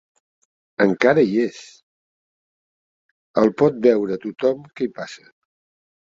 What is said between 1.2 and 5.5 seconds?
hi és, el pot veure tothom que hi passa.